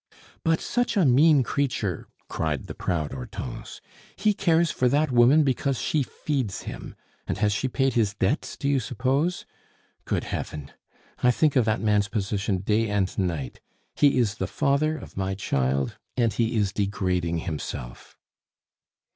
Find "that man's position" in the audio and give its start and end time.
11.65-12.61